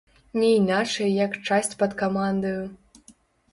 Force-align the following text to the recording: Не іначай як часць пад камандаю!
Не 0.43 0.47
іначай 0.59 1.11
як 1.27 1.37
часць 1.47 1.77
пад 1.83 1.91
камандаю! 2.01 2.61